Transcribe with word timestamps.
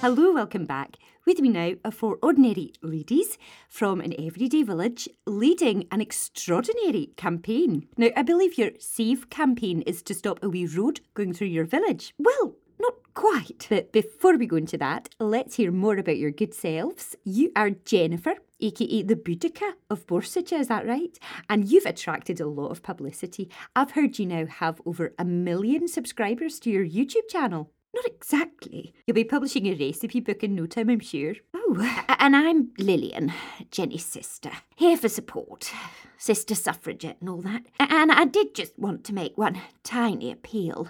Hello, 0.00 0.30
welcome 0.34 0.66
back. 0.66 0.98
With 1.24 1.40
me 1.40 1.48
now 1.48 1.72
are 1.82 1.90
four 1.90 2.18
ordinary 2.22 2.74
ladies 2.82 3.38
from 3.66 4.02
an 4.02 4.12
everyday 4.18 4.62
village 4.62 5.08
leading 5.26 5.88
an 5.90 6.02
extraordinary 6.02 7.12
campaign. 7.16 7.88
Now, 7.96 8.10
I 8.14 8.22
believe 8.22 8.58
your 8.58 8.72
SAVE 8.78 9.30
campaign 9.30 9.80
is 9.82 10.02
to 10.02 10.14
stop 10.14 10.38
a 10.42 10.50
wee 10.50 10.66
road 10.66 11.00
going 11.14 11.32
through 11.32 11.46
your 11.48 11.64
village. 11.64 12.12
Well, 12.18 12.56
not 12.78 12.94
quite. 13.14 13.66
But 13.70 13.90
before 13.90 14.36
we 14.36 14.46
go 14.46 14.56
into 14.56 14.76
that, 14.76 15.08
let's 15.18 15.56
hear 15.56 15.72
more 15.72 15.96
about 15.96 16.18
your 16.18 16.30
good 16.30 16.52
selves. 16.52 17.16
You 17.24 17.50
are 17.56 17.70
Jennifer, 17.70 18.34
aka 18.60 19.02
the 19.02 19.16
Boudica 19.16 19.72
of 19.88 20.06
Borsage, 20.06 20.52
is 20.52 20.68
that 20.68 20.86
right? 20.86 21.18
And 21.48 21.70
you've 21.70 21.86
attracted 21.86 22.38
a 22.38 22.46
lot 22.46 22.68
of 22.68 22.82
publicity. 22.82 23.48
I've 23.74 23.92
heard 23.92 24.18
you 24.18 24.26
now 24.26 24.44
have 24.44 24.80
over 24.84 25.14
a 25.18 25.24
million 25.24 25.88
subscribers 25.88 26.60
to 26.60 26.70
your 26.70 26.86
YouTube 26.86 27.28
channel. 27.30 27.72
Not 27.96 28.04
exactly. 28.04 28.92
You'll 29.06 29.14
be 29.14 29.24
publishing 29.24 29.66
a 29.66 29.74
recipe 29.74 30.20
book 30.20 30.44
in 30.44 30.54
no 30.54 30.66
time, 30.66 30.90
I'm 30.90 31.00
sure. 31.00 31.34
Oh, 31.54 32.04
and 32.18 32.36
I'm 32.36 32.72
Lilian, 32.78 33.32
Jenny's 33.70 34.04
sister, 34.04 34.50
here 34.74 34.98
for 34.98 35.08
support, 35.08 35.72
sister 36.18 36.54
suffragette 36.54 37.16
and 37.20 37.30
all 37.30 37.40
that. 37.40 37.64
And 37.80 38.12
I 38.12 38.26
did 38.26 38.54
just 38.54 38.78
want 38.78 39.02
to 39.04 39.14
make 39.14 39.38
one 39.38 39.62
tiny 39.82 40.30
appeal 40.30 40.88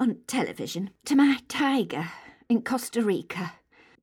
on 0.00 0.18
television 0.26 0.90
to 1.04 1.14
my 1.14 1.38
tiger 1.46 2.10
in 2.48 2.62
Costa 2.62 3.02
Rica. 3.02 3.52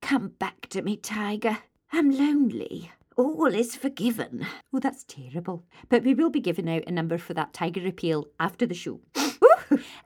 Come 0.01 0.29
back 0.39 0.67
to 0.69 0.81
me, 0.81 0.95
tiger. 0.95 1.57
I'm 1.91 2.09
lonely. 2.09 2.89
All 3.17 3.53
is 3.53 3.75
forgiven. 3.75 4.45
Oh, 4.73 4.79
that's 4.79 5.03
terrible. 5.03 5.65
But 5.89 6.03
we 6.03 6.13
will 6.13 6.29
be 6.29 6.39
giving 6.39 6.69
out 6.69 6.83
a 6.87 6.91
number 6.91 7.17
for 7.17 7.33
that 7.33 7.53
tiger 7.53 7.85
appeal 7.85 8.27
after 8.39 8.65
the 8.65 8.73
show. 8.73 9.01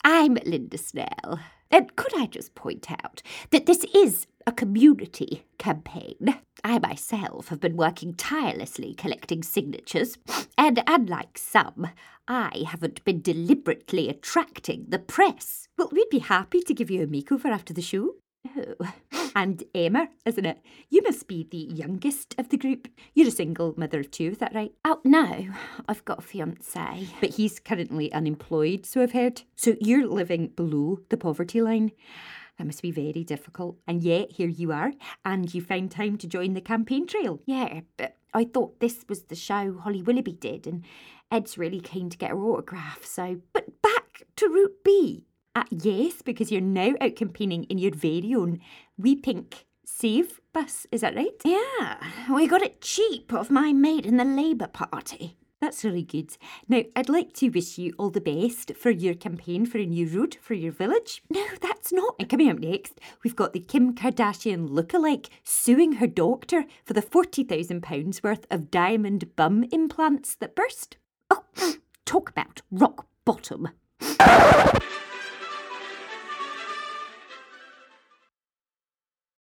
I'm 0.03 0.37
Linda 0.45 0.77
Snell. 0.77 1.39
And 1.71 1.95
could 1.95 2.15
I 2.15 2.25
just 2.25 2.55
point 2.55 2.89
out 2.89 3.21
that 3.51 3.65
this 3.65 3.85
is 3.93 4.25
a 4.47 4.51
community 4.51 5.45
campaign? 5.57 6.39
I 6.63 6.79
myself 6.79 7.49
have 7.49 7.59
been 7.59 7.77
working 7.77 8.15
tirelessly 8.15 8.93
collecting 8.95 9.43
signatures, 9.43 10.17
and 10.57 10.81
unlike 10.87 11.37
some, 11.37 11.89
I 12.27 12.63
haven't 12.67 13.03
been 13.05 13.21
deliberately 13.21 14.09
attracting 14.09 14.85
the 14.89 14.99
press. 14.99 15.67
Well, 15.77 15.89
we'd 15.91 16.09
be 16.09 16.19
happy 16.19 16.61
to 16.61 16.73
give 16.73 16.89
you 16.89 17.03
a 17.03 17.07
makeover 17.07 17.45
after 17.45 17.73
the 17.73 17.81
show. 17.81 18.15
Oh, 18.57 18.93
And 19.39 19.63
Emma, 19.73 20.09
isn't 20.25 20.45
it? 20.45 20.59
You 20.89 21.01
must 21.01 21.29
be 21.29 21.47
the 21.49 21.73
youngest 21.73 22.35
of 22.37 22.49
the 22.49 22.57
group. 22.57 22.89
You're 23.13 23.29
a 23.29 23.31
single 23.31 23.73
mother 23.77 24.01
of 24.01 24.11
two, 24.11 24.31
is 24.31 24.39
that 24.39 24.53
right? 24.53 24.73
oh 24.83 24.99
no, 25.05 25.47
I've 25.87 26.03
got 26.03 26.19
a 26.19 26.21
fiance. 26.21 27.07
But 27.21 27.29
he's 27.35 27.57
currently 27.57 28.11
unemployed, 28.11 28.85
so 28.85 29.01
I've 29.01 29.13
heard. 29.13 29.43
So 29.55 29.77
you're 29.79 30.05
living 30.05 30.47
below 30.47 30.99
the 31.07 31.15
poverty 31.15 31.61
line. 31.61 31.93
That 32.57 32.65
must 32.65 32.81
be 32.81 32.91
very 32.91 33.23
difficult. 33.23 33.77
And 33.87 34.03
yet, 34.03 34.33
here 34.33 34.49
you 34.49 34.73
are, 34.73 34.91
and 35.23 35.53
you 35.53 35.61
found 35.61 35.91
time 35.91 36.17
to 36.17 36.27
join 36.27 36.53
the 36.53 36.59
campaign 36.59 37.07
trail. 37.07 37.39
Yeah, 37.45 37.79
but 37.95 38.17
I 38.33 38.43
thought 38.43 38.81
this 38.81 39.05
was 39.07 39.21
the 39.23 39.35
show 39.35 39.77
Holly 39.77 40.01
Willoughby 40.01 40.33
did, 40.33 40.67
and 40.67 40.83
Ed's 41.31 41.57
really 41.57 41.79
keen 41.79 42.09
to 42.09 42.17
get 42.17 42.31
her 42.31 42.43
autograph, 42.43 43.05
so. 43.05 43.39
But 43.53 43.81
back 43.81 44.23
to 44.35 44.49
Route 44.49 44.83
B. 44.83 45.28
Uh, 45.59 45.65
yes, 45.71 46.21
because 46.21 46.53
you're 46.53 46.61
now 46.61 46.93
out 47.01 47.17
campaigning 47.17 47.65
in 47.65 47.77
your 47.77 47.93
very 47.93 48.33
own 48.33 48.61
wee 48.97 49.13
pink 49.13 49.65
save 49.83 50.39
bus, 50.53 50.87
is 50.89 51.01
that 51.01 51.17
right? 51.17 51.35
Yeah, 51.43 51.97
we 52.33 52.47
got 52.47 52.61
it 52.61 52.79
cheap 52.79 53.33
off 53.33 53.49
my 53.49 53.73
mate 53.73 54.05
in 54.05 54.15
the 54.15 54.23
Labour 54.23 54.67
Party. 54.67 55.35
That's 55.59 55.83
really 55.83 56.03
good. 56.03 56.37
Now, 56.69 56.83
I'd 56.95 57.09
like 57.09 57.33
to 57.33 57.49
wish 57.49 57.77
you 57.77 57.93
all 57.97 58.09
the 58.09 58.21
best 58.21 58.71
for 58.77 58.89
your 58.89 59.15
campaign 59.15 59.65
for 59.65 59.79
a 59.79 59.85
new 59.85 60.07
road 60.07 60.37
for 60.39 60.53
your 60.53 60.71
village. 60.71 61.23
No, 61.29 61.45
that's 61.59 61.91
not. 61.91 62.15
And 62.17 62.29
coming 62.29 62.49
up 62.49 62.59
next, 62.59 63.01
we've 63.25 63.35
got 63.35 63.51
the 63.51 63.59
Kim 63.59 63.93
Kardashian 63.93 64.69
lookalike 64.69 65.27
suing 65.43 65.93
her 65.93 66.07
doctor 66.07 66.63
for 66.85 66.93
the 66.93 67.01
£40,000 67.01 68.23
worth 68.23 68.45
of 68.49 68.71
diamond 68.71 69.35
bum 69.35 69.65
implants 69.73 70.35
that 70.35 70.55
burst. 70.55 70.95
Oh, 71.29 71.43
talk 72.05 72.29
about 72.29 72.61
rock 72.71 73.07
bottom. 73.25 73.67